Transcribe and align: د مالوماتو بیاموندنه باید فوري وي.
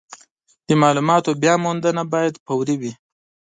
د 0.67 0.69
مالوماتو 0.81 1.31
بیاموندنه 1.41 2.03
باید 2.13 2.41
فوري 2.45 2.75
وي. 2.81 2.93